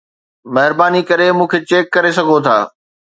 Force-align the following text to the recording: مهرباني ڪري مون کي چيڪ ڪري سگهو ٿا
مهرباني 0.53 1.01
ڪري 1.09 1.27
مون 1.37 1.47
کي 1.51 1.59
چيڪ 1.69 1.85
ڪري 1.95 2.11
سگهو 2.17 2.37
ٿا 2.45 2.57